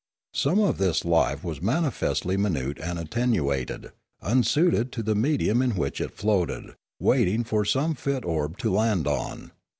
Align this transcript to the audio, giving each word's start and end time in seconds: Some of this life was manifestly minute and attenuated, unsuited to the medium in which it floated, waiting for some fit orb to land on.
Some 0.33 0.57
of 0.57 0.79
this 0.79 1.05
life 1.05 1.43
was 1.43 1.61
manifestly 1.61 2.35
minute 2.35 2.79
and 2.79 2.97
attenuated, 2.97 3.91
unsuited 4.19 4.91
to 4.93 5.03
the 5.03 5.13
medium 5.13 5.61
in 5.61 5.75
which 5.75 6.01
it 6.01 6.17
floated, 6.17 6.73
waiting 6.99 7.43
for 7.43 7.63
some 7.63 7.93
fit 7.93 8.25
orb 8.25 8.57
to 8.57 8.71
land 8.73 9.05
on. 9.05 9.51